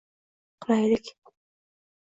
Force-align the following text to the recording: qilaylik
qilaylik 0.65 1.05